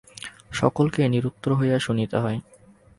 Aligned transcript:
সকলকে 0.51 1.01
নিরুত্তর 1.07 1.51
হইয়া 1.53 1.77
শুনিতে 1.79 2.17
হয়। 2.17 2.39